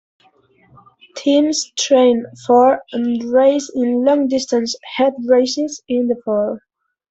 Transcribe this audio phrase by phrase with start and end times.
[1.15, 6.57] Teams train for and race in long distance 'head races' in the fall.